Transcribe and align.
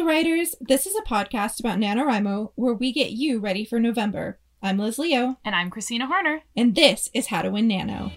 Hello, 0.00 0.08
writers. 0.12 0.54
This 0.62 0.86
is 0.86 0.96
a 0.96 1.02
podcast 1.02 1.60
about 1.60 1.76
NaNoWriMo 1.78 2.52
where 2.54 2.72
we 2.72 2.90
get 2.90 3.10
you 3.10 3.38
ready 3.38 3.66
for 3.66 3.78
November. 3.78 4.38
I'm 4.62 4.78
Liz 4.78 4.98
Leo, 4.98 5.36
And 5.44 5.54
I'm 5.54 5.68
Christina 5.68 6.06
Horner. 6.06 6.40
and 6.56 6.74
this 6.74 7.10
is 7.12 7.26
How 7.26 7.42
to 7.42 7.50
Win 7.50 7.68
Nano. 7.68 8.10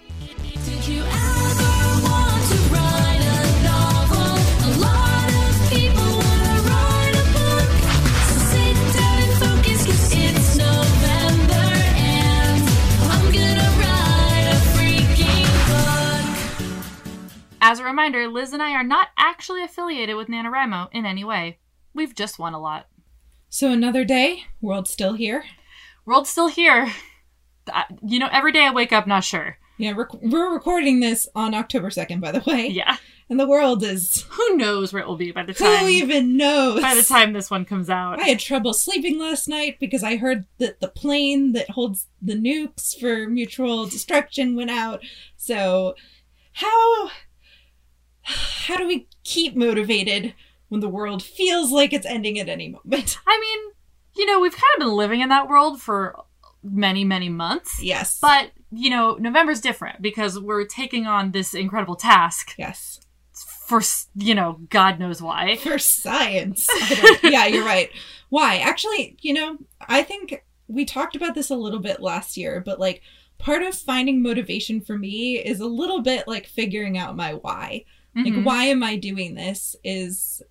Did 0.63 0.87
you 0.87 1.01
ever 1.01 2.01
want 2.07 2.41
to 2.47 2.55
write 2.71 3.19
a 3.19 3.63
novel? 3.65 4.31
A 4.63 4.71
lot 4.79 5.27
of 5.27 5.69
people 5.69 6.07
wanna 6.23 6.55
write 6.71 7.15
a 7.19 7.25
book. 7.35 7.67
So 8.29 8.35
sit 8.53 8.75
down 8.95 9.17
and 9.19 9.33
focus, 9.43 9.85
'cause 9.85 10.13
it's 10.15 10.55
November 10.55 11.67
and 11.99 12.63
I'm 13.11 13.25
gonna 13.29 13.69
write 13.83 14.47
a 14.47 14.57
freaking 14.71 15.51
book. 15.67 16.31
As 17.59 17.79
a 17.79 17.83
reminder, 17.83 18.29
Liz 18.29 18.53
and 18.53 18.63
I 18.63 18.71
are 18.71 18.85
not 18.85 19.09
actually 19.17 19.63
affiliated 19.63 20.15
with 20.15 20.29
NaNoWriMo 20.29 20.87
in 20.93 21.05
any 21.05 21.25
way. 21.25 21.59
We've 21.93 22.15
just 22.15 22.39
won 22.39 22.53
a 22.53 22.59
lot. 22.59 22.87
So, 23.49 23.71
another 23.71 24.03
day, 24.03 24.45
world's 24.61 24.89
still 24.91 25.13
here. 25.13 25.43
World's 26.05 26.29
still 26.29 26.47
here. 26.47 26.91
You 28.05 28.19
know, 28.19 28.29
every 28.31 28.51
day 28.51 28.65
I 28.65 28.71
wake 28.71 28.91
up 28.91 29.07
not 29.07 29.23
sure. 29.23 29.57
Yeah, 29.77 29.93
rec- 29.95 30.13
we're 30.21 30.53
recording 30.53 30.99
this 30.99 31.27
on 31.35 31.53
October 31.53 31.89
2nd, 31.89 32.21
by 32.21 32.31
the 32.31 32.43
way. 32.45 32.67
Yeah. 32.67 32.97
And 33.29 33.39
the 33.39 33.47
world 33.47 33.83
is. 33.83 34.25
Who 34.29 34.57
knows 34.57 34.91
where 34.93 35.01
it 35.01 35.07
will 35.07 35.15
be 35.15 35.31
by 35.31 35.43
the 35.43 35.53
time. 35.53 35.79
Who 35.79 35.87
even 35.87 36.37
knows? 36.37 36.81
by 36.81 36.93
the 36.93 37.03
time 37.03 37.33
this 37.33 37.49
one 37.49 37.65
comes 37.65 37.89
out. 37.89 38.19
I 38.19 38.25
had 38.27 38.39
trouble 38.39 38.73
sleeping 38.73 39.17
last 39.17 39.47
night 39.47 39.79
because 39.79 40.03
I 40.03 40.17
heard 40.17 40.45
that 40.59 40.79
the 40.79 40.89
plane 40.89 41.53
that 41.53 41.69
holds 41.71 42.07
the 42.21 42.35
nukes 42.35 42.99
for 42.99 43.27
mutual 43.27 43.85
destruction 43.85 44.55
went 44.55 44.69
out. 44.71 45.01
So, 45.37 45.95
how 46.53 47.09
how 48.21 48.77
do 48.77 48.87
we 48.87 49.07
keep 49.23 49.55
motivated 49.55 50.33
when 50.69 50.81
the 50.81 50.89
world 50.89 51.21
feels 51.23 51.71
like 51.71 51.93
it's 51.93 52.05
ending 52.05 52.39
at 52.39 52.49
any 52.49 52.69
moment? 52.69 53.17
I 53.27 53.39
mean, 53.39 53.73
you 54.15 54.25
know, 54.25 54.39
we've 54.39 54.53
kind 54.53 54.63
of 54.77 54.79
been 54.79 54.95
living 54.95 55.21
in 55.21 55.29
that 55.29 55.47
world 55.47 55.81
for 55.81 56.15
many, 56.63 57.03
many 57.03 57.29
months. 57.29 57.81
Yes. 57.83 58.19
But, 58.19 58.51
you 58.71 58.89
know, 58.89 59.15
November's 59.15 59.61
different 59.61 60.01
because 60.01 60.39
we're 60.39 60.65
taking 60.65 61.05
on 61.05 61.31
this 61.31 61.53
incredible 61.53 61.95
task 61.95 62.53
yes. 62.57 63.01
for, 63.67 63.81
you 64.15 64.33
know, 64.33 64.59
God 64.69 64.99
knows 64.99 65.21
why. 65.21 65.55
For 65.61 65.77
science. 65.77 66.67
Yeah, 67.23 67.45
you're 67.47 67.65
right. 67.65 67.89
Why? 68.29 68.57
Actually, 68.57 69.17
you 69.21 69.33
know, 69.33 69.57
I 69.81 70.03
think 70.03 70.43
we 70.67 70.85
talked 70.85 71.15
about 71.15 71.35
this 71.35 71.49
a 71.49 71.55
little 71.55 71.79
bit 71.79 72.01
last 72.01 72.37
year, 72.37 72.61
but 72.65 72.79
like 72.79 73.01
part 73.37 73.63
of 73.63 73.75
finding 73.75 74.21
motivation 74.21 74.81
for 74.81 74.97
me 74.97 75.37
is 75.37 75.59
a 75.59 75.67
little 75.67 76.01
bit 76.01 76.27
like 76.27 76.47
figuring 76.47 76.97
out 76.97 77.15
my 77.15 77.33
why. 77.33 77.85
Like 78.15 78.25
mm-hmm. 78.25 78.43
why 78.43 78.65
am 78.65 78.83
i 78.83 78.95
doing 78.95 79.33
this 79.33 79.75
is 79.83 80.43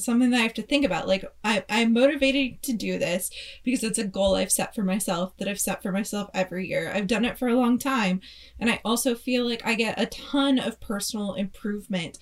something 0.00 0.30
that 0.30 0.38
i 0.40 0.42
have 0.42 0.54
to 0.54 0.62
think 0.62 0.84
about 0.84 1.06
like 1.06 1.24
I, 1.44 1.64
i'm 1.68 1.92
motivated 1.92 2.62
to 2.62 2.72
do 2.72 2.98
this 2.98 3.30
because 3.62 3.82
it's 3.84 3.98
a 3.98 4.04
goal 4.04 4.34
i've 4.34 4.52
set 4.52 4.74
for 4.74 4.82
myself 4.82 5.36
that 5.38 5.48
i've 5.48 5.60
set 5.60 5.82
for 5.82 5.92
myself 5.92 6.30
every 6.34 6.68
year 6.68 6.90
i've 6.94 7.06
done 7.06 7.24
it 7.24 7.38
for 7.38 7.48
a 7.48 7.54
long 7.54 7.78
time 7.78 8.20
and 8.58 8.70
i 8.70 8.80
also 8.84 9.14
feel 9.14 9.46
like 9.48 9.64
i 9.64 9.74
get 9.74 10.00
a 10.00 10.06
ton 10.06 10.58
of 10.58 10.80
personal 10.80 11.34
improvement 11.34 12.18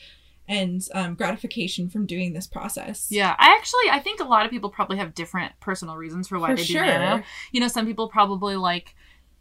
and 0.51 0.89
um, 0.95 1.15
gratification 1.15 1.91
from 1.91 2.06
doing 2.06 2.33
this 2.33 2.47
process 2.47 3.09
Yeah, 3.11 3.37
I 3.39 3.55
actually 3.59 3.91
I 3.93 4.01
think 4.01 4.19
a 4.21 4.25
lot 4.25 4.47
of 4.47 4.51
people 4.51 4.71
probably 4.71 4.97
have 4.97 5.15
different 5.15 5.53
personal 5.61 5.97
reasons 5.97 6.29
for 6.29 6.39
why 6.39 6.49
For 6.53 6.56
they 6.56 6.62
sure. 6.65 6.83
do 6.84 6.89
nano. 6.89 7.23
You 7.53 7.61
know, 7.61 7.69
some 7.69 7.84
people 7.84 8.09
probably 8.09 8.56
like 8.56 8.95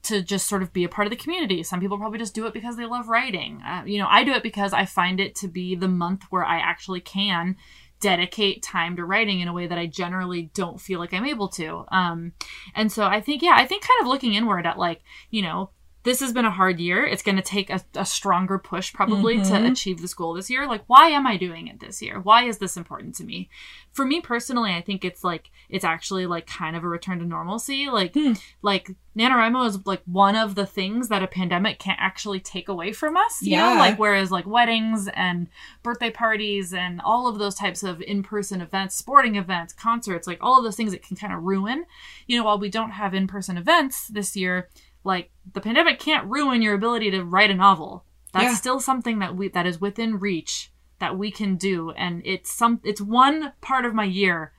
to 0.03 0.21
just 0.21 0.47
sort 0.47 0.63
of 0.63 0.73
be 0.73 0.83
a 0.83 0.89
part 0.89 1.07
of 1.07 1.11
the 1.11 1.15
community. 1.15 1.63
Some 1.63 1.79
people 1.79 1.97
probably 1.97 2.19
just 2.19 2.35
do 2.35 2.45
it 2.45 2.53
because 2.53 2.75
they 2.75 2.85
love 2.85 3.07
writing. 3.07 3.61
Uh, 3.65 3.83
you 3.85 3.99
know, 3.99 4.07
I 4.09 4.25
do 4.25 4.33
it 4.33 4.43
because 4.43 4.73
I 4.73 4.83
find 4.85 5.21
it 5.21 5.33
to 5.35 5.47
be 5.47 5.75
the 5.75 5.87
month 5.87 6.23
where 6.29 6.43
I 6.43 6.57
actually 6.59 6.99
can 7.01 7.55
dedicate 7.99 8.63
time 8.63 8.95
to 8.95 9.05
writing 9.05 9.39
in 9.39 9.47
a 9.47 9.53
way 9.53 9.67
that 9.67 9.77
I 9.77 9.87
generally 9.87 10.49
don't 10.53 10.79
feel 10.79 10.99
like 10.99 11.13
I'm 11.13 11.25
able 11.25 11.47
to. 11.49 11.85
Um, 11.89 12.33
and 12.75 12.91
so 12.91 13.05
I 13.05 13.21
think, 13.21 13.41
yeah, 13.41 13.55
I 13.55 13.65
think 13.65 13.83
kind 13.83 14.01
of 14.01 14.07
looking 14.07 14.33
inward 14.33 14.65
at 14.65 14.77
like, 14.77 15.01
you 15.29 15.41
know, 15.41 15.71
this 16.07 16.21
has 16.21 16.31
been 16.31 16.45
a 16.45 16.51
hard 16.51 16.79
year. 16.79 17.05
It's 17.05 17.21
going 17.21 17.35
to 17.35 17.41
take 17.41 17.69
a, 17.69 17.81
a 17.95 18.05
stronger 18.05 18.57
push 18.57 18.93
probably 18.93 19.35
to 19.39 19.41
Mhm. 19.51 19.71
achieve 19.71 19.99
this 19.99 20.13
goal 20.13 20.33
this 20.33 20.49
year. 20.49 20.65
Like, 20.65 20.83
why 20.87 21.09
am 21.09 21.27
I 21.27 21.35
doing 21.35 21.67
it 21.67 21.81
this 21.81 22.01
year? 22.01 22.21
Why 22.21 22.43
is 22.45 22.59
this 22.59 22.77
important 22.77 23.13
to 23.15 23.25
me? 23.25 23.49
For 23.91 24.05
me 24.05 24.21
personally, 24.21 24.73
I 24.73 24.79
think 24.81 25.03
it's 25.03 25.23
like, 25.25 25.51
it's 25.67 25.83
actually 25.83 26.25
like 26.25 26.47
kind 26.47 26.77
of 26.77 26.85
a 26.85 26.87
return 26.87 27.19
to 27.19 27.25
normalcy. 27.25 27.89
Like, 27.89 28.13
Hmm. 28.13 28.33
like 28.61 28.91
NaNoWriMo 29.17 29.67
is 29.67 29.85
like 29.85 30.01
one 30.05 30.35
of 30.35 30.55
the 30.55 30.65
things 30.65 31.09
that 31.09 31.23
a 31.23 31.27
pandemic 31.27 31.79
can't 31.79 31.99
actually 31.99 32.39
take 32.39 32.69
away 32.69 32.93
from 32.93 33.17
us. 33.17 33.41
You 33.41 33.53
Yeah. 33.57 33.73
know, 33.73 33.79
like 33.79 33.97
whereas 33.99 34.31
like 34.31 34.45
weddings 34.47 35.09
and 35.09 35.47
birthday 35.83 36.11
parties 36.11 36.73
and 36.73 37.01
all 37.01 37.27
of 37.27 37.37
those 37.39 37.55
types 37.55 37.83
of 37.83 38.01
in-person 38.01 38.61
events, 38.61 38.95
sporting 38.95 39.35
events, 39.35 39.73
concerts, 39.73 40.25
like 40.27 40.37
all 40.39 40.57
of 40.57 40.63
those 40.63 40.75
things 40.77 40.91
that 40.91 41.03
can 41.03 41.17
kind 41.17 41.33
of 41.33 41.43
ruin. 41.43 41.85
You 42.27 42.37
know, 42.37 42.45
while 42.45 42.59
we 42.59 42.69
don't 42.69 42.91
have 42.91 43.13
in-person 43.13 43.57
events 43.57 44.07
this 44.07 44.37
year, 44.37 44.69
like 45.07 45.31
the 45.53 45.61
pandemic 45.61 45.97
can't 45.99 46.27
ruin 46.29 46.61
your 46.61 46.75
ability 46.75 47.09
to 47.11 47.23
write 47.23 47.49
a 47.49 47.55
novel. 47.55 48.03
That's 48.33 48.51
Yeah. 48.51 48.55
still 48.55 48.79
something 48.79 49.19
that 49.19 49.35
we 49.35 49.47
that 49.49 49.65
is 49.65 49.81
within 49.81 50.19
reach 50.19 50.71
that 50.99 51.17
we 51.17 51.31
can 51.31 51.55
do 51.55 51.91
and 51.91 52.21
it's 52.25 52.51
some 52.51 52.81
it's 52.83 53.01
one 53.01 53.53
part 53.61 53.85
of 53.85 53.93
my 53.95 54.03
year 54.03 54.51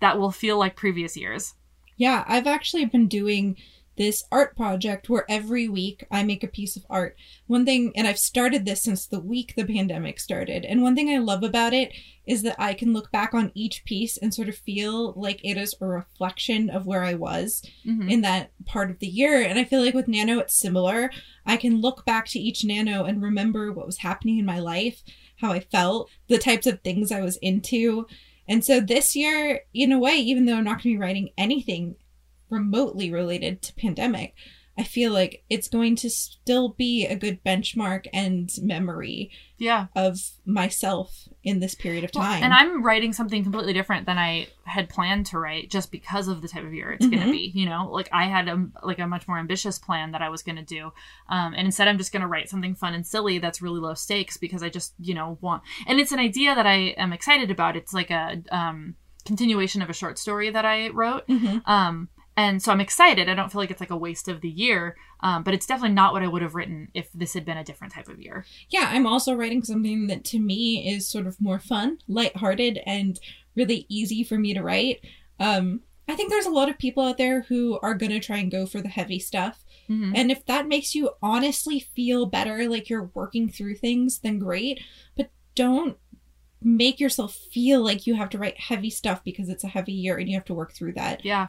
that 0.00 0.18
will 0.18 0.30
feel 0.30 0.58
like 0.58 0.76
previous 0.76 1.16
years. 1.16 1.54
Yeah, 1.96 2.24
I've 2.28 2.46
actually 2.46 2.84
been 2.84 3.06
doing 3.08 3.56
this 3.96 4.24
art 4.32 4.56
project 4.56 5.08
where 5.08 5.24
every 5.28 5.68
week 5.68 6.04
I 6.10 6.22
make 6.24 6.42
a 6.42 6.48
piece 6.48 6.76
of 6.76 6.84
art. 6.90 7.16
One 7.46 7.64
thing, 7.64 7.92
and 7.94 8.06
I've 8.06 8.18
started 8.18 8.64
this 8.64 8.82
since 8.82 9.06
the 9.06 9.20
week 9.20 9.54
the 9.56 9.64
pandemic 9.64 10.18
started, 10.20 10.64
and 10.64 10.82
one 10.82 10.94
thing 10.94 11.10
I 11.10 11.18
love 11.18 11.42
about 11.42 11.72
it 11.72 11.92
is 12.26 12.42
that 12.42 12.56
I 12.58 12.72
can 12.74 12.92
look 12.92 13.12
back 13.12 13.34
on 13.34 13.52
each 13.54 13.84
piece 13.84 14.16
and 14.16 14.32
sort 14.32 14.48
of 14.48 14.56
feel 14.56 15.12
like 15.12 15.40
it 15.44 15.56
is 15.58 15.74
a 15.80 15.86
reflection 15.86 16.70
of 16.70 16.86
where 16.86 17.04
I 17.04 17.14
was 17.14 17.62
Mhm. 17.86 18.10
in 18.10 18.20
that 18.22 18.50
part 18.64 18.90
of 18.90 18.98
the 18.98 19.06
year. 19.06 19.42
And 19.42 19.58
I 19.58 19.64
feel 19.64 19.82
like 19.82 19.94
with 19.94 20.08
Nano, 20.08 20.38
it's 20.38 20.54
similar. 20.54 21.10
I 21.44 21.56
can 21.58 21.80
look 21.82 22.04
back 22.06 22.26
to 22.28 22.38
each 22.40 22.64
Nano 22.64 23.04
and 23.04 23.20
remember 23.22 23.72
what 23.72 23.86
was 23.86 23.98
happening 23.98 24.38
in 24.38 24.46
my 24.46 24.58
life, 24.58 25.02
how 25.36 25.52
I 25.52 25.60
felt, 25.60 26.08
the 26.28 26.38
types 26.38 26.66
of 26.66 26.80
things 26.80 27.12
I 27.12 27.20
was 27.20 27.36
into. 27.36 28.06
And 28.48 28.64
so 28.64 28.80
this 28.80 29.14
year, 29.14 29.60
in 29.74 29.92
a 29.92 29.98
way, 29.98 30.14
even 30.16 30.46
though 30.46 30.56
I'm 30.56 30.64
not 30.64 30.82
going 30.82 30.82
to 30.82 30.88
be 30.90 30.96
writing 30.96 31.30
anything 31.36 31.96
remotely 32.50 33.10
related 33.12 33.62
to 33.62 33.74
pandemic, 33.74 34.34
I 34.76 34.82
feel 34.82 35.12
like 35.12 35.44
it's 35.48 35.68
going 35.68 35.94
to 35.96 36.10
still 36.10 36.70
be 36.70 37.06
a 37.06 37.14
good 37.14 37.44
benchmark 37.44 38.06
and 38.12 38.50
memory 38.60 39.30
Yeah. 39.56 39.86
of 39.94 40.18
myself 40.44 41.28
in 41.44 41.60
this 41.60 41.76
period 41.76 42.02
of 42.02 42.10
Well, 42.12 42.24
time. 42.24 42.42
and 42.42 42.52
I'm 42.52 42.82
writing 42.82 43.12
something 43.12 43.44
completely 43.44 43.72
different 43.72 44.04
than 44.06 44.18
I 44.18 44.48
had 44.64 44.88
planned 44.88 45.26
to 45.26 45.38
write 45.38 45.70
just 45.70 45.92
because 45.92 46.26
of 46.26 46.42
the 46.42 46.48
type 46.48 46.64
of 46.64 46.74
year 46.74 46.90
it's 46.90 47.06
going 47.06 47.22
Mhm. 47.22 47.26
to 47.26 47.30
be. 47.30 47.52
You 47.54 47.66
know, 47.66 47.88
like 47.88 48.08
I 48.12 48.24
had 48.26 48.48
a 48.48 48.66
like 48.82 48.98
a 48.98 49.06
much 49.06 49.28
more 49.28 49.38
ambitious 49.38 49.78
plan 49.78 50.10
that 50.10 50.22
I 50.22 50.28
was 50.28 50.42
going 50.42 50.56
to 50.56 50.62
do, 50.62 50.92
um, 51.28 51.54
and 51.54 51.66
instead 51.66 51.86
I'm 51.86 51.98
just 51.98 52.10
going 52.12 52.22
to 52.22 52.26
write 52.28 52.48
something 52.48 52.74
fun 52.74 52.94
and 52.94 53.06
silly 53.06 53.38
that's 53.38 53.62
really 53.62 53.78
low 53.80 53.94
stakes 53.94 54.36
because 54.36 54.62
I 54.64 54.70
just 54.70 54.94
you 54.98 55.14
know 55.14 55.38
want. 55.40 55.62
And 55.86 56.00
it's 56.00 56.10
an 56.12 56.18
idea 56.18 56.52
that 56.54 56.66
I 56.66 56.94
am 56.98 57.12
excited 57.12 57.50
about. 57.50 57.76
It's 57.76 57.92
like 57.94 58.10
a 58.10 58.42
um, 58.50 58.96
continuation 59.24 59.82
of 59.82 59.88
a 59.90 59.94
short 59.94 60.18
story 60.18 60.50
that 60.50 60.64
I 60.64 60.88
wrote. 60.88 61.26
Mhm. 61.28 61.62
Um, 61.68 62.08
and 62.36 62.62
so 62.62 62.72
I'm 62.72 62.80
excited. 62.80 63.28
I 63.28 63.34
don't 63.34 63.50
feel 63.52 63.60
like 63.60 63.70
it's 63.70 63.80
like 63.80 63.90
a 63.90 63.96
waste 63.96 64.28
of 64.28 64.40
the 64.40 64.48
year, 64.48 64.96
um, 65.20 65.42
but 65.42 65.54
it's 65.54 65.66
definitely 65.66 65.94
not 65.94 66.12
what 66.12 66.22
I 66.22 66.28
would 66.28 66.42
have 66.42 66.54
written 66.54 66.88
if 66.94 67.08
this 67.12 67.34
had 67.34 67.44
been 67.44 67.56
a 67.58 67.64
different 67.64 67.92
type 67.92 68.08
of 68.08 68.20
year. 68.20 68.44
yeah, 68.70 68.88
I'm 68.90 69.06
also 69.06 69.34
writing 69.34 69.62
something 69.62 70.06
that 70.08 70.24
to 70.26 70.38
me 70.38 70.88
is 70.88 71.08
sort 71.08 71.26
of 71.26 71.40
more 71.40 71.58
fun, 71.58 71.98
lighthearted, 72.08 72.80
and 72.86 73.18
really 73.54 73.86
easy 73.88 74.24
for 74.24 74.36
me 74.38 74.52
to 74.54 74.62
write. 74.62 75.00
Um, 75.38 75.80
I 76.08 76.14
think 76.16 76.30
there's 76.30 76.44
a 76.46 76.50
lot 76.50 76.68
of 76.68 76.76
people 76.78 77.02
out 77.04 77.16
there 77.18 77.42
who 77.42 77.78
are 77.82 77.94
going 77.94 78.12
to 78.12 78.20
try 78.20 78.36
and 78.38 78.50
go 78.50 78.66
for 78.66 78.82
the 78.82 78.88
heavy 78.88 79.18
stuff. 79.18 79.64
Mhm. 79.88 80.12
And 80.14 80.30
if 80.30 80.44
that 80.46 80.66
makes 80.68 80.94
you 80.94 81.10
honestly 81.22 81.78
feel 81.80 82.26
better, 82.26 82.68
like 82.68 82.90
you're 82.90 83.10
working 83.14 83.48
through 83.48 83.76
things, 83.76 84.18
then 84.18 84.38
great. 84.38 84.80
But 85.16 85.30
don't 85.54 85.96
make 86.62 86.98
yourself 86.98 87.34
feel 87.34 87.82
like 87.82 88.06
you 88.06 88.14
have 88.14 88.30
to 88.30 88.38
write 88.38 88.58
heavy 88.58 88.90
stuff 88.90 89.22
because 89.22 89.48
it's 89.48 89.64
a 89.64 89.68
heavy 89.68 89.92
year 89.92 90.16
and 90.16 90.28
you 90.28 90.34
have 90.36 90.44
to 90.46 90.54
work 90.54 90.72
through 90.72 90.92
that. 90.94 91.24
Yeah. 91.24 91.48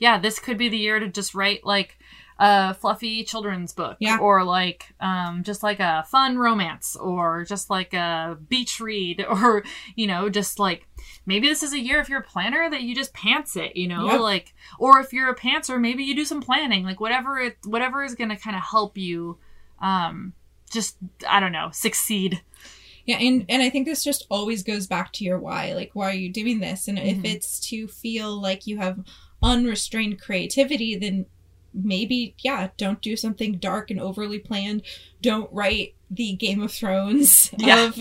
Yeah, 0.00 0.18
this 0.18 0.40
could 0.40 0.58
be 0.58 0.68
the 0.68 0.76
year 0.78 0.98
to 0.98 1.06
just 1.08 1.34
write 1.34 1.64
like 1.64 1.96
a 2.42 2.72
fluffy 2.72 3.22
children's 3.22 3.74
book 3.74 3.98
Yeah. 4.00 4.16
or 4.18 4.42
like 4.44 4.86
um 4.98 5.42
just 5.44 5.62
like 5.62 5.78
a 5.78 6.04
fun 6.10 6.38
romance 6.38 6.96
or 6.96 7.44
just 7.44 7.68
like 7.68 7.92
a 7.92 8.38
beach 8.48 8.80
read 8.80 9.22
or 9.28 9.62
you 9.94 10.06
know 10.06 10.30
just 10.30 10.58
like 10.58 10.88
maybe 11.26 11.48
this 11.48 11.62
is 11.62 11.74
a 11.74 11.78
year 11.78 12.00
if 12.00 12.08
you're 12.08 12.20
a 12.20 12.24
planner 12.24 12.70
that 12.70 12.80
you 12.80 12.94
just 12.94 13.12
pants 13.12 13.56
it 13.56 13.76
you 13.76 13.86
know 13.86 14.06
Yep. 14.06 14.20
like 14.20 14.54
or 14.78 15.00
if 15.00 15.12
you're 15.12 15.28
a 15.28 15.36
pantser 15.36 15.78
maybe 15.78 16.02
you 16.02 16.16
do 16.16 16.24
some 16.24 16.40
planning 16.40 16.82
like 16.82 16.98
whatever 16.98 17.38
it 17.38 17.58
whatever 17.66 18.02
is 18.02 18.14
going 18.14 18.30
to 18.30 18.36
kind 18.36 18.56
of 18.56 18.62
help 18.62 18.96
you 18.96 19.36
um 19.82 20.32
just 20.70 20.96
i 21.28 21.40
don't 21.40 21.52
know 21.52 21.68
succeed 21.72 22.40
Yeah, 23.04 23.18
and 23.18 23.44
and 23.50 23.60
I 23.62 23.68
think 23.70 23.86
this 23.86 24.02
just 24.04 24.24
always 24.30 24.62
goes 24.62 24.86
back 24.86 25.12
to 25.14 25.24
your 25.24 25.38
why. 25.38 25.72
Like, 25.74 25.90
why 25.94 26.10
are 26.10 26.14
you 26.24 26.30
doing 26.30 26.60
this? 26.60 26.86
And 26.86 26.98
if 26.98 27.16
Mhm. 27.18 27.24
it's 27.34 27.58
to 27.70 27.88
feel 27.88 28.40
like 28.40 28.66
you 28.66 28.76
have 28.78 28.98
unrestrained 29.42 30.20
creativity, 30.20 30.96
then 30.96 31.26
maybe 31.72 32.34
yeah, 32.38 32.68
don't 32.76 33.00
do 33.00 33.16
something 33.16 33.56
dark 33.58 33.90
and 33.90 34.00
overly 34.00 34.38
planned. 34.38 34.82
Don't 35.22 35.52
write 35.52 35.94
the 36.10 36.32
Game 36.34 36.60
of 36.62 36.72
Thrones 36.72 37.50
Yeah. 37.58 37.86
of 37.86 37.94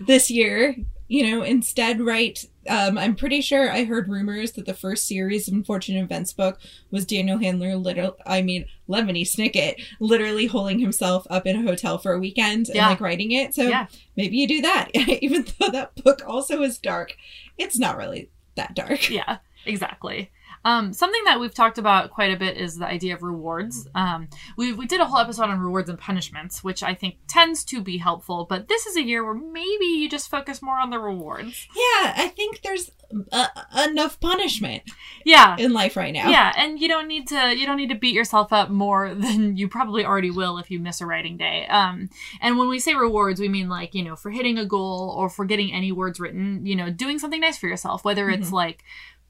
this 0.06 0.30
year. 0.30 0.74
you 1.10 1.30
know, 1.30 1.42
instead 1.42 2.00
write. 2.00 2.44
Um, 2.68 2.98
I'm 2.98 3.14
pretty 3.16 3.40
sure 3.40 3.70
I 3.72 3.84
heard 3.84 4.08
rumors 4.10 4.52
that 4.52 4.66
the 4.66 4.74
first 4.74 5.06
series 5.08 5.48
of 5.48 5.54
Unfortunate 5.54 6.02
Events 6.02 6.34
book 6.34 6.58
was 6.90 7.06
Daniel 7.06 7.38
Handler, 7.38 7.76
little, 7.76 8.18
I 8.26 8.42
mean, 8.42 8.66
Lemony 8.86 9.22
Snicket, 9.22 9.76
literally 10.00 10.44
holding 10.48 10.78
himself 10.78 11.26
up 11.30 11.46
in 11.46 11.56
a 11.56 11.62
hotel 11.62 11.96
for 11.96 12.12
a 12.12 12.18
weekend 12.18 12.66
and 12.66 12.76
Yeah. 12.76 12.88
like 12.90 13.00
writing 13.00 13.32
it. 13.32 13.54
So 13.54 13.62
Yeah. 13.62 13.86
maybe 14.16 14.36
you 14.36 14.46
do 14.46 14.60
that. 14.60 14.90
Even 14.94 15.46
though 15.58 15.70
that 15.70 15.94
book 16.04 16.20
also 16.26 16.60
is 16.60 16.76
dark, 16.76 17.16
it's 17.56 17.78
not 17.78 17.96
really 17.96 18.28
that 18.56 18.74
dark. 18.74 19.08
yeah 19.08 19.38
exactly 19.66 20.30
um, 20.64 20.92
something 20.92 21.22
that 21.24 21.38
we've 21.38 21.54
talked 21.54 21.78
about 21.78 22.10
quite 22.10 22.32
a 22.32 22.36
bit 22.36 22.56
is 22.56 22.76
the 22.78 22.86
idea 22.86 23.14
of 23.14 23.22
rewards. 23.22 23.88
Um, 23.94 24.28
we, 24.56 24.72
we 24.72 24.86
did 24.86 25.00
a 25.00 25.04
whole 25.04 25.18
episode 25.20 25.44
on 25.44 25.60
rewards 25.60 25.88
and 25.88 25.98
punishments, 25.98 26.64
which 26.64 26.82
I 26.82 26.94
think 26.94 27.16
tends 27.28 27.64
to 27.66 27.80
be 27.80 27.98
helpful, 27.98 28.44
but 28.48 28.66
this 28.66 28.84
is 28.84 28.96
a 28.96 29.02
year 29.02 29.24
where 29.24 29.34
maybe 29.34 29.84
you 29.84 30.08
just 30.10 30.28
focus 30.28 30.60
more 30.60 30.78
on 30.78 30.90
the 30.90 30.98
rewards. 30.98 31.68
Yeah, 31.74 32.12
I 32.16 32.32
think 32.34 32.62
there's 32.62 32.90
uh, 33.30 33.46
enough 33.88 34.18
punishment 34.20 34.82
Yeah. 35.24 35.56
in 35.58 35.72
life 35.72 35.96
right 35.96 36.12
now. 36.12 36.28
Yeah, 36.28 36.52
and 36.56 36.78
you 36.80 36.88
don't 36.88 37.06
need 37.06 37.28
to 37.28 37.56
you 37.56 37.64
don't 37.64 37.76
need 37.76 37.90
to 37.90 37.94
beat 37.94 38.14
yourself 38.14 38.52
up 38.52 38.68
more 38.68 39.14
than 39.14 39.56
you 39.56 39.68
probably 39.68 40.04
already 40.04 40.30
will 40.30 40.58
if 40.58 40.70
you 40.70 40.80
miss 40.80 41.00
a 41.00 41.06
writing 41.06 41.36
day. 41.36 41.66
Um, 41.68 42.10
and 42.40 42.58
when 42.58 42.68
we 42.68 42.80
say 42.80 42.94
rewards, 42.94 43.38
we 43.40 43.48
mean 43.48 43.68
like 43.68 43.94
you 43.94 44.02
know 44.02 44.16
for 44.16 44.30
hitting 44.30 44.58
a 44.58 44.66
goal 44.66 45.14
or 45.16 45.28
for 45.30 45.44
getting 45.44 45.72
any 45.72 45.92
words 45.92 46.18
written, 46.18 46.66
you 46.66 46.74
know, 46.74 46.90
doing 46.90 47.18
something 47.18 47.40
nice 47.40 47.58
for 47.58 47.68
yourself, 47.68 48.04
whether 48.04 48.28
it's 48.28 48.52
like 48.52 48.82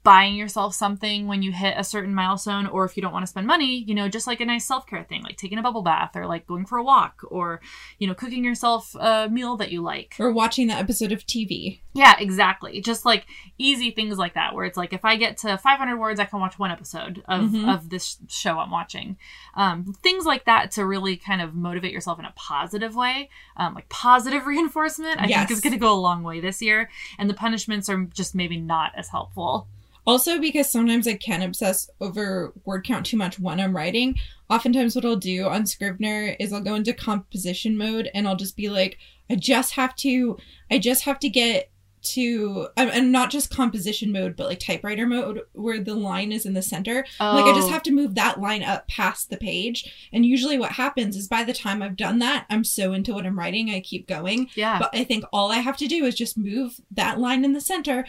buying 0.03 0.35
yourself 0.35 0.73
something 0.73 1.27
when 1.27 1.43
you 1.43 1.51
hit 1.51 1.73
a 1.77 1.83
certain 1.83 2.15
milestone 2.15 2.65
or 2.65 2.85
if 2.85 2.95
you 2.95 3.01
don't 3.01 3.11
want 3.11 3.21
to 3.23 3.27
spend 3.27 3.45
money 3.45 3.75
you 3.85 3.93
know 3.93 4.07
just 4.07 4.27
like 4.27 4.39
a 4.39 4.45
nice 4.45 4.65
self-care 4.65 5.03
thing 5.03 5.21
like 5.23 5.35
taking 5.35 5.57
a 5.57 5.61
bubble 5.61 5.81
bath 5.81 6.15
or 6.15 6.25
like 6.25 6.47
going 6.47 6.65
for 6.65 6.77
a 6.77 6.83
walk 6.83 7.19
or 7.27 7.59
you 7.99 8.07
know 8.07 8.13
cooking 8.13 8.43
yourself 8.45 8.95
a 8.95 9.27
meal 9.29 9.57
that 9.57 9.71
you 9.71 9.81
like 9.81 10.15
Or 10.17 10.31
watching 10.31 10.67
that 10.67 10.79
episode 10.79 11.11
of 11.11 11.25
TV. 11.25 11.81
yeah, 11.93 12.15
exactly. 12.17 12.79
Just 12.79 13.03
like 13.03 13.25
easy 13.57 13.91
things 13.91 14.17
like 14.17 14.35
that, 14.35 14.55
where 14.55 14.63
it's 14.65 14.77
like 14.77 14.93
if 14.93 15.03
I 15.03 15.17
get 15.17 15.37
to 15.39 15.57
500 15.57 15.97
words, 15.97 16.19
I 16.19 16.25
can 16.25 16.39
watch 16.39 16.57
one 16.57 16.71
episode 16.71 17.21
of, 17.27 17.49
Mhm. 17.49 17.73
of 17.73 17.89
this 17.89 18.17
show 18.29 18.57
I'm 18.57 18.71
watching. 18.71 19.17
Um, 19.55 19.93
things 20.01 20.25
like 20.25 20.45
that 20.45 20.71
to 20.71 20.85
really 20.85 21.17
kind 21.17 21.41
of 21.41 21.53
motivate 21.55 21.91
yourself 21.91 22.19
in 22.19 22.25
a 22.25 22.33
positive 22.37 22.95
way, 22.95 23.29
um, 23.57 23.73
like 23.73 23.89
positive 23.89 24.45
reinforcement. 24.53 25.19
I 25.19 25.27
Yes. 25.27 25.39
think 25.39 25.51
is 25.51 25.59
going 25.61 25.73
to 25.73 25.79
go 25.79 25.93
a 25.93 25.99
long 25.99 26.23
way 26.23 26.39
this 26.39 26.61
year, 26.61 26.89
and 27.17 27.29
the 27.29 27.33
punishments 27.33 27.89
are 27.89 28.05
just 28.05 28.33
maybe 28.33 28.57
not 28.57 28.93
as 28.95 29.09
helpful. 29.09 29.67
Also, 30.09 30.39
because 30.39 30.71
sometimes 30.71 31.07
I 31.07 31.13
can 31.13 31.43
obsess 31.43 31.87
over 32.01 32.51
word 32.65 32.83
count 32.83 33.05
too 33.05 33.15
much 33.15 33.39
when 33.39 33.59
I'm 33.59 33.75
writing. 33.75 34.15
Oftentimes, 34.49 34.95
what 34.95 35.05
I'll 35.05 35.15
do 35.15 35.45
on 35.47 35.67
Scrivener 35.67 36.35
is 36.39 36.51
I'll 36.51 36.61
go 36.61 36.73
into 36.73 36.93
composition 36.93 37.77
mode 37.77 38.09
and 38.15 38.27
I'll 38.27 38.35
just 38.35 38.57
be 38.57 38.69
like, 38.69 38.97
I 39.29 39.35
just 39.35 39.73
have 39.73 39.95
to, 39.97 40.37
I 40.71 40.79
just 40.79 41.03
have 41.03 41.19
to 41.19 41.29
get 41.29 41.69
to, 42.01 42.69
and- 42.75 43.11
not 43.11 43.29
just 43.29 43.51
composition 43.55 44.11
mode, 44.11 44.35
but 44.35 44.47
like 44.47 44.59
typewriter 44.59 45.05
mode 45.05 45.41
where 45.53 45.79
the 45.79 45.93
line 45.93 46.31
is 46.31 46.43
in 46.45 46.53
the 46.55 46.61
center. 46.63 47.05
Like, 47.19 47.45
I 47.45 47.53
just 47.53 47.67
Oh. 47.67 47.71
have 47.71 47.83
to 47.83 47.91
move 47.91 48.15
that 48.15 48.39
line 48.39 48.63
up 48.63 48.87
past 48.87 49.29
the 49.29 49.37
page. 49.37 50.07
And 50.11 50.25
usually, 50.25 50.57
what 50.57 50.71
happens 50.71 51.15
is 51.17 51.27
by 51.27 51.43
the 51.43 51.53
time 51.53 51.83
I've 51.83 51.97
done 51.97 52.17
that, 52.19 52.47
I'm 52.49 52.63
so 52.63 52.93
into 52.93 53.13
what 53.13 53.27
I'm 53.27 53.37
writing, 53.37 53.69
I 53.69 53.79
keep 53.81 54.07
going. 54.07 54.49
Yeah. 54.55 54.79
But 54.79 54.89
I 54.91 55.03
think 55.03 55.23
all 55.31 55.51
I 55.51 55.57
have 55.57 55.77
to 55.77 55.87
do 55.87 56.05
is 56.05 56.15
just 56.15 56.35
move 56.35 56.79
that 56.89 57.19
line 57.19 57.45
in 57.45 57.53
the 57.53 57.61
center 57.61 58.07